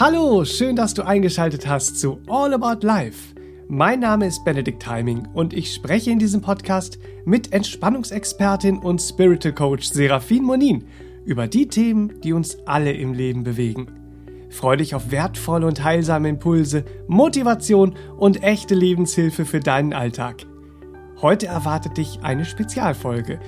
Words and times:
Hallo, 0.00 0.44
schön, 0.44 0.76
dass 0.76 0.94
du 0.94 1.04
eingeschaltet 1.04 1.66
hast 1.66 1.98
zu 1.98 2.20
All 2.28 2.54
About 2.54 2.86
Life. 2.86 3.34
Mein 3.66 3.98
Name 3.98 4.28
ist 4.28 4.44
Benedikt 4.44 4.80
Timing 4.80 5.26
und 5.34 5.52
ich 5.52 5.74
spreche 5.74 6.12
in 6.12 6.20
diesem 6.20 6.40
Podcast 6.40 7.00
mit 7.24 7.52
Entspannungsexpertin 7.52 8.78
und 8.78 9.02
Spiritual 9.02 9.52
Coach 9.52 9.88
Serafin 9.88 10.44
Monin 10.44 10.84
über 11.24 11.48
die 11.48 11.66
Themen, 11.66 12.20
die 12.20 12.32
uns 12.32 12.58
alle 12.64 12.92
im 12.92 13.12
Leben 13.12 13.42
bewegen. 13.42 13.88
Freu 14.50 14.76
dich 14.76 14.94
auf 14.94 15.10
wertvolle 15.10 15.66
und 15.66 15.82
heilsame 15.82 16.28
Impulse, 16.28 16.84
Motivation 17.08 17.96
und 18.16 18.44
echte 18.44 18.76
Lebenshilfe 18.76 19.44
für 19.44 19.58
deinen 19.58 19.94
Alltag. 19.94 20.46
Heute 21.22 21.48
erwartet 21.48 21.96
dich 21.96 22.20
eine 22.22 22.44
Spezialfolge, 22.44 23.40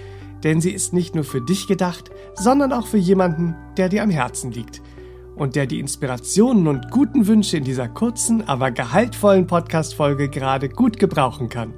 denn 0.43 0.61
sie 0.61 0.73
ist 0.73 0.95
nicht 0.95 1.15
nur 1.15 1.23
für 1.23 1.43
dich 1.43 1.69
gedacht, 1.69 2.11
sondern 2.35 2.73
auch 2.73 2.89
für 2.89 2.99
jemanden, 2.99 3.55
der 3.77 3.89
dir 3.89 4.03
am 4.03 4.11
Herzen 4.11 4.51
liegt– 4.51 4.83
und 5.37 5.57
der 5.57 5.67
die 5.67 5.81
Inspirationen 5.81 6.67
und 6.67 6.91
guten 6.91 7.27
Wünsche 7.27 7.57
in 7.57 7.65
dieser 7.65 7.89
kurzen, 7.89 8.47
aber 8.49 8.71
gehaltvollen 8.71 9.47
Podcast-Folge 9.47 10.29
gerade 10.29 10.69
gut 10.69 10.99
gebrauchen 10.99 11.49
kann. 11.49 11.73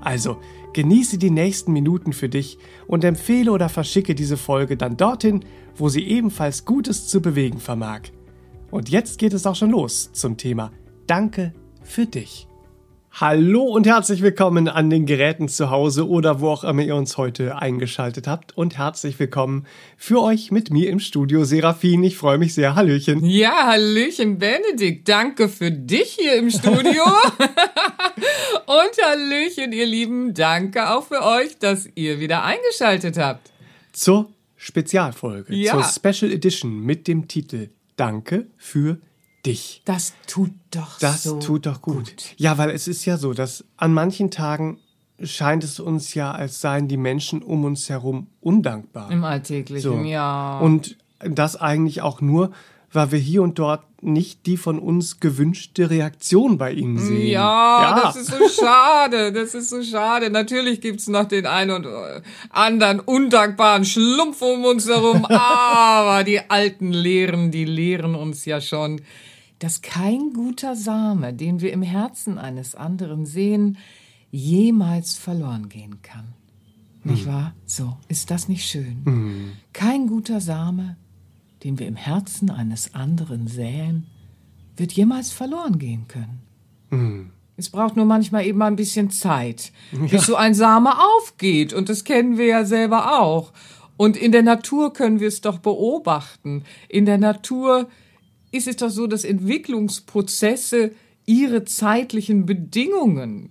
Also, 0.00 0.38
genieße 0.72 1.18
die 1.18 1.30
nächsten 1.30 1.72
Minuten 1.72 2.12
für 2.12 2.28
dich 2.28 2.58
und 2.86 3.04
empfehle 3.04 3.52
oder 3.52 3.68
verschicke 3.68 4.14
diese 4.14 4.36
Folge 4.36 4.76
dann 4.76 4.96
dorthin, 4.96 5.44
wo 5.76 5.88
sie 5.88 6.02
ebenfalls 6.06 6.64
Gutes 6.64 7.08
zu 7.08 7.20
bewegen 7.20 7.58
vermag. 7.58 8.02
Und 8.70 8.88
jetzt 8.88 9.18
geht 9.18 9.32
es 9.32 9.46
auch 9.46 9.56
schon 9.56 9.70
los 9.70 10.10
zum 10.12 10.36
Thema 10.36 10.72
Danke 11.06 11.52
für 11.82 12.06
dich. 12.06 12.46
Hallo 13.14 13.64
und 13.64 13.86
herzlich 13.86 14.22
willkommen 14.22 14.68
an 14.68 14.88
den 14.88 15.04
Geräten 15.04 15.46
zu 15.46 15.68
Hause 15.68 16.08
oder 16.08 16.40
wo 16.40 16.48
auch 16.48 16.64
immer 16.64 16.80
ihr 16.80 16.96
uns 16.96 17.18
heute 17.18 17.56
eingeschaltet 17.56 18.26
habt. 18.26 18.56
Und 18.56 18.78
herzlich 18.78 19.18
willkommen 19.18 19.66
für 19.98 20.22
euch 20.22 20.50
mit 20.50 20.70
mir 20.70 20.88
im 20.88 20.98
Studio, 20.98 21.44
Serafin. 21.44 22.02
Ich 22.04 22.16
freue 22.16 22.38
mich 22.38 22.54
sehr. 22.54 22.74
Hallöchen. 22.74 23.22
Ja, 23.22 23.66
Hallöchen, 23.66 24.38
Benedikt. 24.38 25.06
Danke 25.10 25.50
für 25.50 25.70
dich 25.70 26.16
hier 26.18 26.36
im 26.36 26.48
Studio. 26.48 27.02
und 28.66 29.04
Hallöchen, 29.04 29.72
ihr 29.72 29.86
Lieben. 29.86 30.32
Danke 30.32 30.88
auch 30.88 31.04
für 31.04 31.22
euch, 31.22 31.58
dass 31.58 31.86
ihr 31.94 32.18
wieder 32.18 32.44
eingeschaltet 32.44 33.18
habt. 33.18 33.52
Zur 33.92 34.30
Spezialfolge, 34.56 35.54
ja. 35.54 35.72
zur 35.72 35.84
Special 35.84 36.32
Edition 36.32 36.80
mit 36.80 37.06
dem 37.06 37.28
Titel 37.28 37.68
Danke 37.96 38.46
für 38.56 38.94
dich 38.94 39.11
dich. 39.44 39.82
Das 39.84 40.14
tut 40.26 40.52
doch 40.70 40.98
das 40.98 41.22
so 41.24 41.38
tut 41.40 41.66
doch 41.66 41.82
gut. 41.82 41.96
gut. 41.96 42.34
Ja, 42.36 42.58
weil 42.58 42.70
es 42.70 42.88
ist 42.88 43.04
ja 43.04 43.16
so, 43.16 43.34
dass 43.34 43.64
an 43.76 43.92
manchen 43.92 44.30
Tagen 44.30 44.78
scheint 45.22 45.64
es 45.64 45.80
uns 45.80 46.14
ja, 46.14 46.32
als 46.32 46.60
seien 46.60 46.88
die 46.88 46.96
Menschen 46.96 47.42
um 47.42 47.64
uns 47.64 47.88
herum 47.88 48.28
undankbar. 48.40 49.10
Im 49.10 49.24
Alltäglichen, 49.24 50.02
so. 50.02 50.08
ja. 50.08 50.58
Und 50.58 50.96
das 51.20 51.56
eigentlich 51.56 52.02
auch 52.02 52.20
nur, 52.20 52.52
weil 52.92 53.12
wir 53.12 53.18
hier 53.18 53.42
und 53.42 53.58
dort 53.58 53.84
nicht 54.02 54.46
die 54.46 54.56
von 54.56 54.78
uns 54.78 55.20
gewünschte 55.20 55.88
Reaktion 55.88 56.58
bei 56.58 56.72
ihnen 56.72 56.98
sehen. 56.98 57.28
Ja, 57.28 57.82
ja. 57.82 58.02
das 58.02 58.16
ist 58.16 58.30
so 58.30 58.48
schade, 58.48 59.32
das 59.32 59.54
ist 59.54 59.70
so 59.70 59.82
schade. 59.82 60.28
Natürlich 60.28 60.80
gibt's 60.80 61.06
noch 61.06 61.24
den 61.24 61.46
einen 61.46 61.70
und 61.70 61.86
anderen 62.50 63.00
undankbaren 63.00 63.84
Schlumpf 63.84 64.42
um 64.42 64.64
uns 64.64 64.88
herum, 64.88 65.24
aber 65.28 66.24
die 66.24 66.50
alten 66.50 66.92
Lehren, 66.92 67.52
die 67.52 67.64
lehren 67.64 68.16
uns 68.16 68.44
ja 68.44 68.60
schon, 68.60 69.00
dass 69.62 69.80
kein 69.80 70.32
guter 70.32 70.74
Same, 70.74 71.32
den 71.32 71.60
wir 71.60 71.72
im 71.72 71.82
Herzen 71.82 72.36
eines 72.36 72.74
anderen 72.74 73.26
sehen, 73.26 73.78
jemals 74.32 75.16
verloren 75.16 75.68
gehen 75.68 76.02
kann. 76.02 76.32
Nicht 77.04 77.26
hm. 77.26 77.32
wahr? 77.32 77.54
So, 77.64 77.96
ist 78.08 78.32
das 78.32 78.48
nicht 78.48 78.66
schön? 78.66 79.02
Hm. 79.04 79.52
Kein 79.72 80.08
guter 80.08 80.40
Same, 80.40 80.96
den 81.62 81.78
wir 81.78 81.86
im 81.86 81.94
Herzen 81.94 82.50
eines 82.50 82.94
anderen 82.94 83.46
säen, 83.46 84.08
wird 84.76 84.92
jemals 84.92 85.30
verloren 85.30 85.78
gehen 85.78 86.08
können. 86.08 86.40
Hm. 86.90 87.30
Es 87.56 87.70
braucht 87.70 87.94
nur 87.94 88.06
manchmal 88.06 88.44
eben 88.44 88.62
ein 88.62 88.74
bisschen 88.74 89.10
Zeit, 89.10 89.70
ja. 89.92 90.06
bis 90.06 90.26
so 90.26 90.34
ein 90.34 90.54
Same 90.54 90.90
aufgeht. 91.18 91.72
Und 91.72 91.88
das 91.88 92.02
kennen 92.02 92.36
wir 92.36 92.46
ja 92.46 92.64
selber 92.64 93.20
auch. 93.20 93.52
Und 93.96 94.16
in 94.16 94.32
der 94.32 94.42
Natur 94.42 94.92
können 94.92 95.20
wir 95.20 95.28
es 95.28 95.40
doch 95.40 95.58
beobachten. 95.58 96.64
In 96.88 97.06
der 97.06 97.18
Natur 97.18 97.88
ist 98.52 98.68
es 98.68 98.76
doch 98.76 98.90
so, 98.90 99.06
dass 99.06 99.24
Entwicklungsprozesse 99.24 100.92
ihre 101.26 101.64
zeitlichen 101.64 102.46
Bedingungen 102.46 103.50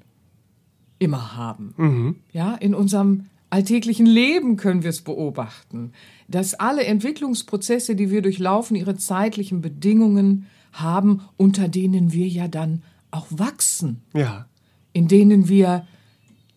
immer 1.00 1.36
haben. 1.36 1.74
Mhm. 1.78 2.16
Ja, 2.32 2.56
in 2.56 2.76
unserem 2.76 3.26
alltäglichen 3.50 4.06
Leben 4.06 4.56
können 4.56 4.84
wir 4.84 4.92
es 4.92 5.02
beobachten, 5.02 5.92
dass 6.28 6.54
alle 6.54 6.86
Entwicklungsprozesse, 6.86 7.96
die 7.96 8.10
wir 8.10 8.22
durchlaufen, 8.22 8.78
ihre 8.78 8.96
zeitlichen 8.96 9.62
Bedingungen 9.62 10.46
haben, 10.72 11.22
unter 11.38 11.68
denen 11.68 12.14
wir 12.14 12.28
ja 12.28 12.48
dann 12.48 12.84
auch 13.10 13.28
wachsen. 13.30 14.04
Ja. 14.14 14.46
In 14.94 15.08
denen 15.08 15.50
wir 15.50 15.86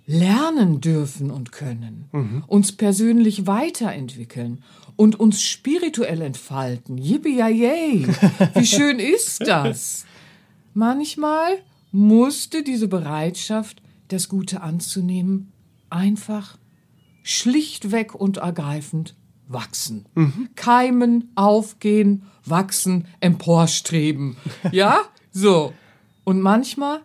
lernen 0.07 0.81
dürfen 0.81 1.31
und 1.31 1.53
können, 1.53 2.07
mhm. 2.13 2.45
uns 2.47 2.73
persönlich 2.73 3.47
weiterentwickeln 3.47 4.63
und 4.97 5.19
uns 5.19 5.43
spirituell 5.43 6.21
entfalten. 6.21 6.99
Yippie! 6.99 8.07
Wie 8.55 8.67
schön 8.67 8.99
ist 8.99 9.47
das? 9.47 10.05
Manchmal 10.75 11.59
musste 11.93 12.63
diese 12.63 12.89
Bereitschaft, 12.89 13.83
das 14.09 14.29
Gute 14.29 14.61
anzunehmen, 14.61 15.53
einfach 15.91 16.59
schlichtweg 17.23 18.15
und 18.15 18.39
ergreifend 18.39 19.15
wachsen. 19.49 20.07
Mhm. 20.15 20.49
Keimen, 20.55 21.31
aufgehen, 21.35 22.25
wachsen, 22.45 23.07
emporstreben. 23.21 24.37
Ja? 24.73 25.01
So. 25.33 25.73
Und 26.25 26.41
manchmal, 26.41 27.01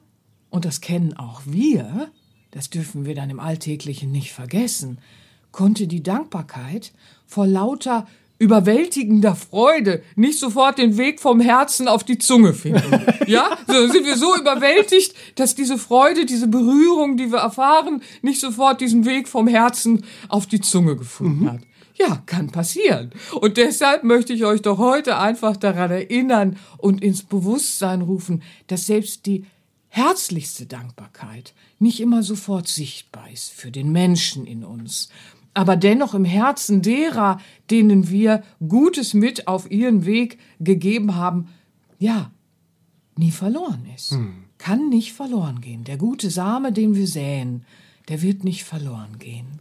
und 0.49 0.65
das 0.65 0.81
kennen 0.81 1.15
auch 1.17 1.41
wir, 1.45 2.11
das 2.51 2.69
dürfen 2.69 3.05
wir 3.05 3.15
dann 3.15 3.29
im 3.29 3.39
Alltäglichen 3.39 4.11
nicht 4.11 4.31
vergessen, 4.31 4.99
konnte 5.51 5.87
die 5.87 6.03
Dankbarkeit 6.03 6.91
vor 7.25 7.47
lauter 7.47 8.07
überwältigender 8.39 9.35
Freude 9.35 10.01
nicht 10.15 10.39
sofort 10.39 10.77
den 10.77 10.97
Weg 10.97 11.19
vom 11.19 11.41
Herzen 11.41 11.87
auf 11.87 12.03
die 12.03 12.17
Zunge 12.17 12.53
finden. 12.53 13.05
Ja, 13.27 13.59
so 13.67 13.87
sind 13.87 14.07
wir 14.07 14.17
so 14.17 14.35
überwältigt, 14.35 15.13
dass 15.35 15.53
diese 15.53 15.77
Freude, 15.77 16.25
diese 16.25 16.47
Berührung, 16.47 17.15
die 17.15 17.31
wir 17.31 17.37
erfahren, 17.37 18.01
nicht 18.23 18.41
sofort 18.41 18.81
diesen 18.81 19.05
Weg 19.05 19.27
vom 19.27 19.47
Herzen 19.47 20.03
auf 20.29 20.47
die 20.47 20.61
Zunge 20.61 20.95
gefunden 20.95 21.43
mhm. 21.43 21.51
hat. 21.51 21.61
Ja, 21.95 22.23
kann 22.25 22.49
passieren. 22.49 23.11
Und 23.39 23.57
deshalb 23.57 24.03
möchte 24.03 24.33
ich 24.33 24.45
euch 24.45 24.63
doch 24.63 24.79
heute 24.79 25.19
einfach 25.19 25.57
daran 25.57 25.91
erinnern 25.91 26.57
und 26.79 27.03
ins 27.03 27.21
Bewusstsein 27.21 28.01
rufen, 28.01 28.41
dass 28.65 28.87
selbst 28.87 29.27
die 29.27 29.45
herzlichste 29.89 30.65
Dankbarkeit 30.65 31.53
nicht 31.79 31.99
immer 31.99 32.23
sofort 32.23 32.67
sichtbar 32.67 33.29
ist 33.31 33.51
für 33.51 33.71
den 33.71 33.91
Menschen 33.91 34.45
in 34.45 34.63
uns, 34.63 35.09
aber 35.53 35.75
dennoch 35.75 36.13
im 36.13 36.25
Herzen 36.25 36.81
derer, 36.81 37.39
denen 37.69 38.09
wir 38.09 38.43
Gutes 38.65 39.13
mit 39.13 39.47
auf 39.47 39.69
ihren 39.69 40.05
Weg 40.05 40.39
gegeben 40.59 41.15
haben, 41.15 41.49
ja, 41.97 42.31
nie 43.17 43.31
verloren 43.31 43.85
ist. 43.95 44.11
Hm. 44.11 44.45
Kann 44.57 44.89
nicht 44.89 45.13
verloren 45.13 45.61
gehen. 45.61 45.83
Der 45.83 45.97
gute 45.97 46.29
Same, 46.29 46.71
den 46.71 46.95
wir 46.95 47.07
säen, 47.07 47.65
der 48.07 48.21
wird 48.21 48.43
nicht 48.43 48.63
verloren 48.63 49.19
gehen. 49.19 49.59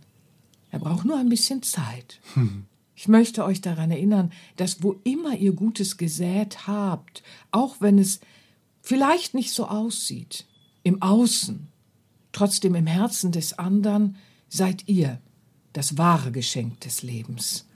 Er 0.71 0.79
braucht 0.79 1.05
nur 1.05 1.19
ein 1.19 1.29
bisschen 1.29 1.63
Zeit. 1.63 2.21
Hm. 2.35 2.67
Ich 2.95 3.09
möchte 3.09 3.45
euch 3.45 3.61
daran 3.61 3.91
erinnern, 3.91 4.33
dass 4.57 4.83
wo 4.83 4.97
immer 5.05 5.37
ihr 5.37 5.53
Gutes 5.53 5.97
gesät 5.97 6.67
habt, 6.67 7.23
auch 7.51 7.77
wenn 7.81 7.99
es 7.99 8.21
vielleicht 8.89 9.35
nicht 9.35 9.53
so 9.53 9.67
aussieht, 9.67 10.47
im 10.83 11.03
Außen, 11.03 11.69
trotzdem 12.33 12.75
im 12.75 12.87
Herzen 12.87 13.33
des 13.33 13.59
anderen 13.59 14.17
seid 14.49 14.89
ihr 14.89 15.21
das 15.75 15.99
wahre 15.99 16.33
Geschenk 16.33 16.81
des 16.81 17.03
Lebens. 17.03 17.67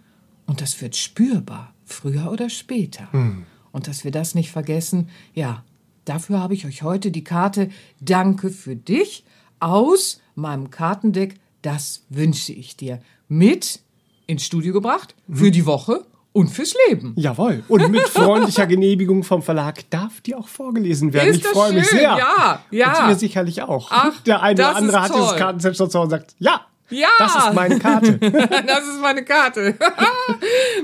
Und 0.46 0.62
das 0.62 0.80
wird 0.80 0.96
spürbar, 0.96 1.74
früher 1.84 2.32
oder 2.32 2.48
später. 2.48 3.12
Hm. 3.12 3.44
Und 3.72 3.88
dass 3.88 4.04
wir 4.04 4.10
das 4.10 4.34
nicht 4.34 4.50
vergessen, 4.50 5.10
ja, 5.34 5.62
dafür 6.06 6.40
habe 6.40 6.54
ich 6.54 6.64
euch 6.64 6.82
heute 6.82 7.10
die 7.10 7.24
Karte 7.24 7.68
Danke 8.00 8.48
für 8.48 8.74
dich 8.74 9.22
aus 9.60 10.18
meinem 10.34 10.70
Kartendeck 10.70 11.38
Das 11.60 12.06
wünsche 12.08 12.54
ich 12.54 12.74
dir 12.78 13.02
mit 13.28 13.82
ins 14.26 14.46
Studio 14.46 14.72
gebracht 14.72 15.14
für 15.30 15.50
die 15.50 15.66
Woche 15.66 16.06
und 16.32 16.48
fürs 16.48 16.74
Leben. 16.88 17.14
Jawohl. 17.16 17.62
Und 17.68 17.90
mit 17.90 18.00
freundlicher 18.08 18.66
Genehmigung 18.66 19.22
vom 19.22 19.42
Verlag 19.42 19.88
darf 19.90 20.20
die 20.22 20.34
auch 20.34 20.48
vorgelesen 20.48 21.12
werden. 21.12 21.30
Ist 21.30 21.40
ich 21.40 21.46
freue 21.46 21.72
mich 21.72 21.86
sehr. 21.86 22.16
Ja, 22.16 22.64
ja. 22.70 23.04
Und 23.04 23.10
ihr 23.10 23.16
sicherlich 23.16 23.62
auch. 23.62 23.88
Ach, 23.90 24.20
Der 24.22 24.42
eine 24.42 24.54
oder 24.54 24.76
andere 24.76 25.02
hat 25.02 25.14
dieses 25.14 25.36
Kartenset 25.36 25.76
schon 25.76 25.90
zu 25.90 25.98
Hause 25.98 26.04
und 26.04 26.10
sagt, 26.10 26.34
ja, 26.38 26.66
ja. 26.90 27.08
Das 27.18 27.34
ist 27.34 27.54
meine 27.54 27.78
Karte. 27.78 28.18
das 28.18 28.86
ist 28.86 29.00
meine 29.00 29.24
Karte. 29.24 29.76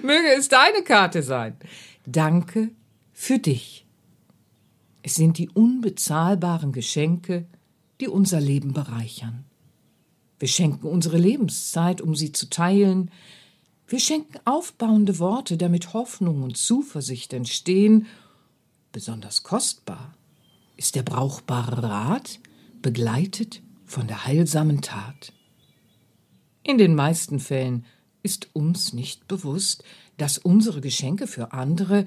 Möge 0.03 0.29
es 0.37 0.49
deine 0.49 0.83
Karte 0.83 1.23
sein. 1.23 1.57
Danke 2.07 2.71
für 3.13 3.39
dich. 3.39 3.87
Es 5.03 5.15
sind 5.15 5.39
die 5.39 5.49
unbezahlbaren 5.51 6.73
Geschenke, 6.73 7.47
die 8.01 8.09
unser 8.09 8.41
Leben 8.41 8.73
bereichern. 8.73 9.45
Wir 10.39 10.49
schenken 10.49 10.87
unsere 10.87 11.19
Lebenszeit, 11.19 12.01
um 12.01 12.15
sie 12.15 12.33
zu 12.33 12.49
teilen, 12.49 13.11
wir 13.89 14.01
schenken 14.01 14.39
aufbauende 14.45 15.19
Worte, 15.19 15.57
damit 15.57 15.95
Hoffnung 15.95 16.43
und 16.43 16.57
Zuversicht 16.57 17.33
entstehen, 17.33 18.07
Besonders 18.93 19.43
kostbar 19.43 20.15
ist 20.77 20.95
der 20.95 21.03
brauchbare 21.03 21.83
Rat, 21.83 22.41
begleitet 22.81 23.63
von 23.85 24.07
der 24.07 24.25
heilsamen 24.25 24.81
Tat. 24.81 25.33
In 26.63 26.79
den 26.79 26.95
meisten 26.95 27.39
Fällen 27.39 27.85
ist 28.23 28.49
uns 28.55 28.93
nicht 28.93 29.29
bewusst, 29.29 29.85
dass 30.17 30.39
unsere 30.39 30.81
Geschenke 30.81 31.27
für 31.27 31.53
andere 31.53 32.07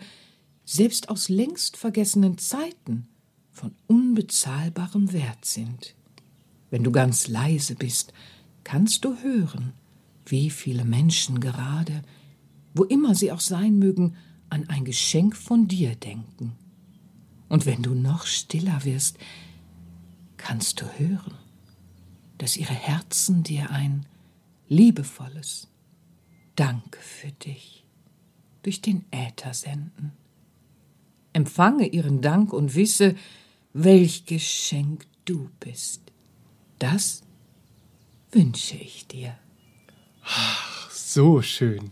selbst 0.66 1.10
aus 1.10 1.30
längst 1.30 1.78
vergessenen 1.78 2.38
Zeiten 2.38 3.08
von 3.52 3.76
unbezahlbarem 3.88 5.14
Wert 5.14 5.46
sind. 5.46 5.96
Wenn 6.70 6.84
du 6.84 6.92
ganz 6.92 7.28
leise 7.28 7.76
bist, 7.76 8.14
kannst 8.64 9.06
du 9.06 9.18
hören, 9.22 9.74
wie 10.26 10.50
viele 10.50 10.86
Menschen 10.86 11.40
gerade, 11.40 12.02
wo 12.74 12.84
immer 12.84 13.16
sie 13.16 13.32
auch 13.32 13.40
sein 13.40 13.78
mögen, 13.80 14.16
an 14.50 14.68
ein 14.70 14.86
Geschenk 14.86 15.36
von 15.36 15.68
dir 15.68 15.96
denken. 15.96 16.54
Und 17.50 17.66
wenn 17.66 17.82
du 17.82 17.94
noch 17.94 18.26
stiller 18.26 18.86
wirst, 18.86 19.18
kannst 20.38 20.82
du 20.82 20.86
hören, 20.98 21.36
dass 22.38 22.58
ihre 22.58 22.74
Herzen 22.74 23.44
dir 23.44 23.70
ein 23.72 24.06
liebevolles 24.68 25.68
Danke 26.56 27.00
für 27.00 27.32
dich 27.32 27.86
durch 28.64 28.82
den 28.82 29.06
Äther 29.12 29.54
senden. 29.54 30.14
Empfange 31.34 31.88
ihren 31.88 32.22
Dank 32.22 32.54
und 32.54 32.76
wisse, 32.76 33.16
welch 33.74 34.26
Geschenk 34.26 35.06
du 35.26 35.50
bist. 35.60 36.02
Das 36.80 37.22
wünsche 38.32 38.76
ich 38.76 39.08
dir. 39.08 39.41
Ach, 40.24 40.90
so 40.92 41.42
schön. 41.42 41.92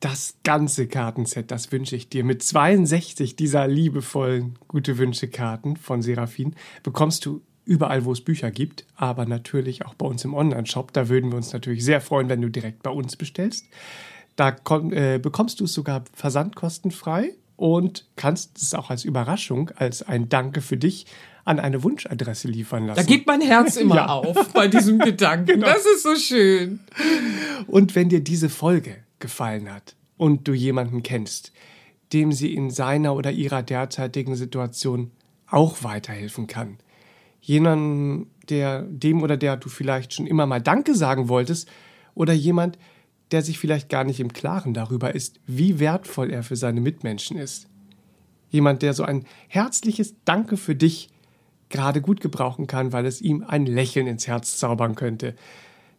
Das 0.00 0.36
ganze 0.42 0.88
Kartenset, 0.88 1.50
das 1.50 1.70
wünsche 1.70 1.96
ich 1.96 2.08
dir. 2.08 2.24
Mit 2.24 2.42
62 2.42 3.36
dieser 3.36 3.68
liebevollen 3.68 4.58
Gute 4.68 4.98
Wünsche-Karten 4.98 5.76
von 5.76 6.02
Seraphin 6.02 6.54
bekommst 6.82 7.24
du 7.24 7.42
überall, 7.64 8.04
wo 8.04 8.12
es 8.12 8.20
Bücher 8.20 8.50
gibt, 8.50 8.84
aber 8.96 9.26
natürlich 9.26 9.86
auch 9.86 9.94
bei 9.94 10.06
uns 10.06 10.24
im 10.24 10.34
Online-Shop. 10.34 10.92
Da 10.92 11.08
würden 11.08 11.30
wir 11.30 11.36
uns 11.36 11.52
natürlich 11.52 11.84
sehr 11.84 12.00
freuen, 12.00 12.28
wenn 12.28 12.42
du 12.42 12.48
direkt 12.48 12.82
bei 12.82 12.90
uns 12.90 13.16
bestellst. 13.16 13.66
Da 14.36 14.56
äh, 14.90 15.18
bekommst 15.18 15.60
du 15.60 15.64
es 15.64 15.72
sogar 15.72 16.04
versandkostenfrei 16.14 17.34
und 17.56 18.06
kannst 18.16 18.60
es 18.60 18.74
auch 18.74 18.90
als 18.90 19.04
Überraschung, 19.04 19.70
als 19.76 20.02
ein 20.02 20.28
Danke 20.28 20.62
für 20.62 20.76
dich 20.76 21.06
an 21.44 21.58
eine 21.58 21.82
Wunschadresse 21.82 22.48
liefern 22.48 22.86
lassen. 22.86 22.96
Da 22.96 23.02
geht 23.02 23.26
mein 23.26 23.40
Herz 23.40 23.76
immer 23.78 23.96
ja. 23.96 24.06
auf 24.06 24.52
bei 24.52 24.68
diesem 24.68 24.98
Gedanken. 25.00 25.46
Genau. 25.46 25.66
Das 25.66 25.84
ist 25.84 26.02
so 26.02 26.16
schön. 26.16 26.80
Und 27.66 27.94
wenn 27.94 28.08
dir 28.08 28.20
diese 28.20 28.48
Folge 28.48 28.96
gefallen 29.18 29.72
hat 29.72 29.96
und 30.16 30.46
du 30.46 30.52
jemanden 30.52 31.02
kennst, 31.02 31.52
dem 32.12 32.32
sie 32.32 32.54
in 32.54 32.70
seiner 32.70 33.14
oder 33.14 33.32
ihrer 33.32 33.62
derzeitigen 33.62 34.36
Situation 34.36 35.10
auch 35.46 35.82
weiterhelfen 35.82 36.46
kann, 36.46 36.78
jemanden, 37.40 38.30
der 38.48 38.82
dem 38.82 39.22
oder 39.22 39.36
der 39.36 39.56
du 39.56 39.68
vielleicht 39.68 40.14
schon 40.14 40.26
immer 40.26 40.46
mal 40.46 40.60
Danke 40.60 40.94
sagen 40.94 41.28
wolltest, 41.28 41.68
oder 42.14 42.32
jemand, 42.32 42.78
der 43.30 43.42
sich 43.42 43.58
vielleicht 43.58 43.88
gar 43.88 44.04
nicht 44.04 44.20
im 44.20 44.32
Klaren 44.32 44.74
darüber 44.74 45.14
ist, 45.14 45.40
wie 45.46 45.80
wertvoll 45.80 46.30
er 46.30 46.42
für 46.42 46.56
seine 46.56 46.80
Mitmenschen 46.80 47.38
ist. 47.38 47.68
Jemand, 48.50 48.82
der 48.82 48.92
so 48.92 49.04
ein 49.04 49.24
herzliches 49.48 50.14
Danke 50.26 50.58
für 50.58 50.74
dich 50.74 51.08
gerade 51.72 52.00
gut 52.00 52.20
gebrauchen 52.20 52.68
kann, 52.68 52.92
weil 52.92 53.06
es 53.06 53.20
ihm 53.20 53.44
ein 53.46 53.66
Lächeln 53.66 54.06
ins 54.06 54.28
Herz 54.28 54.56
zaubern 54.58 54.94
könnte. 54.94 55.34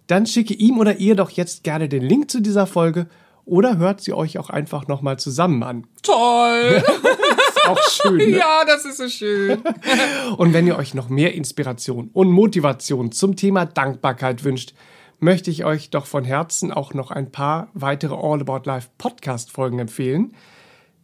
Dann 0.08 0.26
schicke 0.26 0.54
ihm 0.54 0.80
oder 0.80 0.98
ihr 0.98 1.16
doch 1.16 1.30
jetzt 1.30 1.64
gerne 1.64 1.90
den 1.90 2.04
Link 2.04 2.32
zu 2.32 2.42
dieser 2.42 2.68
Folge 2.68 3.08
oder 3.46 3.78
hört 3.78 4.02
sie 4.02 4.14
euch 4.14 4.38
auch 4.38 4.50
einfach 4.50 4.88
nochmal 4.88 5.20
zusammen 5.20 5.64
an. 5.64 5.88
Toll! 6.02 6.82
ist 7.50 7.68
auch 7.68 7.90
schön. 7.90 8.18
Ne? 8.18 8.38
Ja, 8.38 8.64
das 8.66 8.86
ist 8.86 8.98
so 8.98 9.10
schön. 9.10 9.62
und 10.38 10.54
wenn 10.54 10.68
ihr 10.68 10.78
euch 10.78 10.94
noch 10.94 11.10
mehr 11.10 11.34
Inspiration 11.34 12.10
und 12.14 12.32
Motivation 12.32 13.12
zum 13.12 13.36
Thema 13.36 13.66
Dankbarkeit 13.66 14.44
wünscht, 14.44 14.74
möchte 15.20 15.52
ich 15.52 15.66
euch 15.66 15.90
doch 15.90 16.06
von 16.06 16.24
Herzen 16.24 16.72
auch 16.72 16.94
noch 16.94 17.12
ein 17.12 17.32
paar 17.32 17.70
weitere 17.74 18.16
All 18.16 18.42
About 18.42 18.62
Life 18.66 18.90
Podcast 18.98 19.52
Folgen 19.52 19.80
empfehlen, 19.80 20.34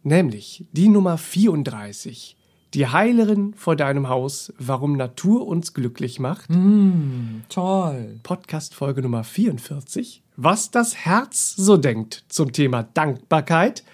nämlich 0.02 0.66
die 0.72 0.88
Nummer 0.88 1.18
34 1.18 2.36
die 2.74 2.86
Heilerin 2.86 3.54
vor 3.54 3.76
deinem 3.76 4.08
Haus, 4.08 4.52
warum 4.58 4.96
Natur 4.96 5.46
uns 5.46 5.74
glücklich 5.74 6.20
macht. 6.20 6.50
Mm, 6.50 7.42
toll. 7.48 8.20
Podcast 8.22 8.74
Folge 8.74 9.02
Nummer 9.02 9.24
44. 9.24 10.22
Was 10.36 10.70
das 10.70 10.96
Herz 10.96 11.54
so 11.56 11.76
denkt 11.76 12.24
zum 12.28 12.52
Thema 12.52 12.84
Dankbarkeit. 12.94 13.84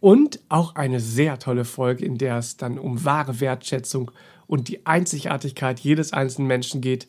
Und 0.00 0.40
auch 0.48 0.74
eine 0.74 0.98
sehr 0.98 1.38
tolle 1.38 1.64
Folge, 1.64 2.04
in 2.04 2.18
der 2.18 2.36
es 2.36 2.56
dann 2.56 2.76
um 2.76 3.04
wahre 3.04 3.38
Wertschätzung 3.38 4.10
und 4.48 4.66
die 4.66 4.84
Einzigartigkeit 4.84 5.78
jedes 5.78 6.12
einzelnen 6.12 6.48
Menschen 6.48 6.80
geht, 6.80 7.06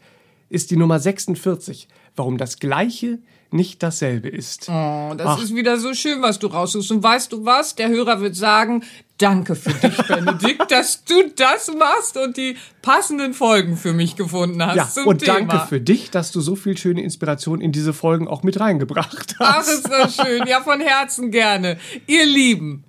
ist 0.50 0.70
die 0.70 0.78
Nummer 0.78 1.00
46. 1.00 1.88
Warum 2.16 2.38
das 2.38 2.60
Gleiche 2.60 3.20
nicht 3.54 3.84
dasselbe 3.84 4.30
ist. 4.30 4.68
Oh, 4.68 5.14
das 5.16 5.28
Ach. 5.28 5.42
ist 5.42 5.56
wieder 5.56 5.78
so 5.78 5.94
schön, 5.94 6.22
was 6.22 6.40
du 6.40 6.48
raussuchst. 6.48 6.92
Und 6.92 7.04
weißt 7.04 7.32
du 7.32 7.46
was? 7.46 7.76
Der 7.76 7.90
Hörer 7.90 8.20
wird 8.20 8.36
sagen, 8.36 8.84
danke 9.20 9.56
für 9.56 9.74
dich, 9.74 9.96
Benedikt, 10.08 10.72
dass 10.72 11.06
du 11.06 11.30
das 11.36 11.72
machst 11.78 12.18
und 12.18 12.36
die 12.36 12.58
passenden 12.82 13.34
Folgen 13.34 13.78
für 13.78 13.94
mich 13.94 14.16
gefunden 14.16 14.66
hast. 14.66 14.76
Ja, 14.76 14.90
zum 14.90 15.08
und 15.08 15.20
Thema. 15.20 15.36
danke 15.36 15.68
für 15.68 15.80
dich, 15.80 16.10
dass 16.10 16.32
du 16.32 16.42
so 16.42 16.56
viel 16.56 16.78
schöne 16.78 17.04
Inspiration 17.04 17.62
in 17.62 17.72
diese 17.72 17.94
Folgen 17.94 18.28
auch 18.28 18.42
mit 18.44 18.60
reingebracht 18.60 19.36
hast. 19.40 19.40
Ach, 19.40 19.68
ist 19.68 19.88
das 19.90 20.16
schön. 20.16 20.48
Ja, 20.48 20.62
von 20.62 20.82
Herzen 20.82 21.30
gerne. 21.30 21.78
Ihr 22.08 22.26
Lieben, 22.26 22.84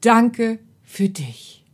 danke 0.00 0.58
für 0.82 1.08
dich. 1.08 1.64